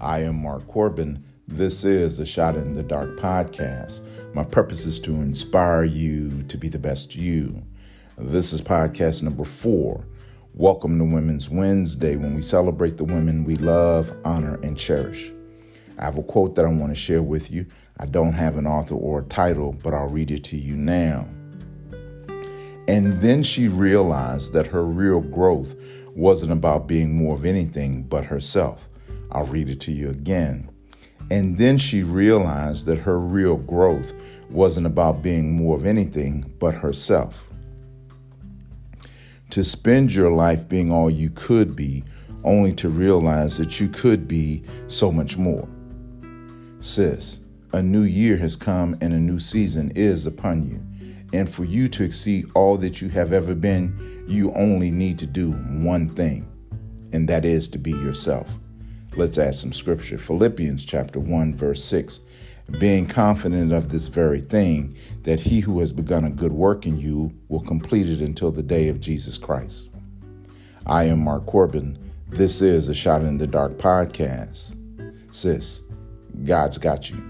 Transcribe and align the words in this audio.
I 0.00 0.20
am 0.20 0.40
Mark 0.42 0.66
Corbin. 0.66 1.22
This 1.46 1.84
is 1.84 2.20
a 2.20 2.24
Shot 2.24 2.56
in 2.56 2.72
the 2.72 2.82
Dark 2.82 3.18
podcast. 3.18 4.00
My 4.32 4.44
purpose 4.44 4.86
is 4.86 4.98
to 5.00 5.10
inspire 5.10 5.84
you 5.84 6.42
to 6.44 6.56
be 6.56 6.70
the 6.70 6.78
best 6.78 7.14
you. 7.14 7.62
This 8.16 8.54
is 8.54 8.62
podcast 8.62 9.22
number 9.22 9.44
four. 9.44 10.06
Welcome 10.54 10.96
to 10.96 11.04
Women's 11.04 11.50
Wednesday 11.50 12.16
when 12.16 12.34
we 12.34 12.40
celebrate 12.40 12.96
the 12.96 13.04
women 13.04 13.44
we 13.44 13.56
love, 13.56 14.16
honor, 14.24 14.58
and 14.62 14.78
cherish. 14.78 15.34
I 15.98 16.06
have 16.06 16.16
a 16.16 16.22
quote 16.22 16.54
that 16.54 16.64
I 16.64 16.68
want 16.68 16.92
to 16.92 16.98
share 16.98 17.22
with 17.22 17.50
you. 17.50 17.66
I 17.98 18.06
don't 18.06 18.32
have 18.32 18.56
an 18.56 18.66
author 18.66 18.94
or 18.94 19.20
a 19.20 19.24
title, 19.24 19.76
but 19.84 19.92
I'll 19.92 20.08
read 20.08 20.30
it 20.30 20.44
to 20.44 20.56
you 20.56 20.76
now. 20.76 21.28
And 22.88 23.12
then 23.20 23.42
she 23.42 23.68
realized 23.68 24.54
that 24.54 24.68
her 24.68 24.82
real 24.82 25.20
growth 25.20 25.76
wasn't 26.16 26.52
about 26.52 26.88
being 26.88 27.14
more 27.14 27.34
of 27.34 27.44
anything 27.44 28.04
but 28.04 28.24
herself. 28.24 28.86
I'll 29.32 29.46
read 29.46 29.68
it 29.68 29.80
to 29.82 29.92
you 29.92 30.10
again. 30.10 30.70
And 31.30 31.56
then 31.56 31.78
she 31.78 32.02
realized 32.02 32.86
that 32.86 32.98
her 32.98 33.18
real 33.18 33.56
growth 33.56 34.12
wasn't 34.50 34.86
about 34.86 35.22
being 35.22 35.52
more 35.52 35.76
of 35.76 35.86
anything 35.86 36.52
but 36.58 36.74
herself. 36.74 37.46
To 39.50 39.64
spend 39.64 40.12
your 40.12 40.30
life 40.30 40.68
being 40.68 40.92
all 40.92 41.10
you 41.10 41.30
could 41.30 41.76
be, 41.76 42.04
only 42.44 42.72
to 42.74 42.88
realize 42.88 43.58
that 43.58 43.80
you 43.80 43.88
could 43.88 44.26
be 44.26 44.62
so 44.86 45.12
much 45.12 45.36
more. 45.36 45.68
Sis, 46.80 47.40
a 47.72 47.82
new 47.82 48.02
year 48.02 48.36
has 48.38 48.56
come 48.56 48.96
and 49.00 49.12
a 49.12 49.18
new 49.18 49.38
season 49.38 49.92
is 49.94 50.26
upon 50.26 50.68
you. 50.68 50.80
And 51.32 51.48
for 51.48 51.64
you 51.64 51.88
to 51.90 52.02
exceed 52.02 52.46
all 52.54 52.76
that 52.78 53.00
you 53.00 53.08
have 53.10 53.32
ever 53.32 53.54
been, 53.54 54.24
you 54.26 54.52
only 54.54 54.90
need 54.90 55.18
to 55.20 55.26
do 55.26 55.52
one 55.52 56.08
thing, 56.08 56.48
and 57.12 57.28
that 57.28 57.44
is 57.44 57.68
to 57.68 57.78
be 57.78 57.92
yourself. 57.92 58.58
Let's 59.16 59.38
add 59.38 59.54
some 59.54 59.72
scripture. 59.72 60.18
Philippians 60.18 60.84
chapter 60.84 61.18
1 61.18 61.54
verse 61.54 61.82
6. 61.84 62.20
Being 62.78 63.06
confident 63.06 63.72
of 63.72 63.88
this 63.88 64.06
very 64.06 64.40
thing, 64.40 64.96
that 65.24 65.40
he 65.40 65.58
who 65.58 65.80
has 65.80 65.92
begun 65.92 66.24
a 66.24 66.30
good 66.30 66.52
work 66.52 66.86
in 66.86 66.98
you 66.98 67.32
will 67.48 67.62
complete 67.62 68.08
it 68.08 68.20
until 68.20 68.52
the 68.52 68.62
day 68.62 68.88
of 68.88 69.00
Jesus 69.00 69.36
Christ. 69.36 69.88
I 70.86 71.04
am 71.04 71.24
Mark 71.24 71.46
Corbin. 71.46 71.98
This 72.28 72.62
is 72.62 72.88
a 72.88 72.94
Shot 72.94 73.22
in 73.22 73.38
the 73.38 73.46
Dark 73.46 73.72
podcast. 73.72 74.76
Sis, 75.32 75.82
God's 76.44 76.78
got 76.78 77.10
you. 77.10 77.29